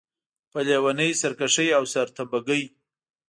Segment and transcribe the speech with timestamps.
[0.51, 2.63] په لېونۍ سرکښۍ او سرتمبه ګۍ.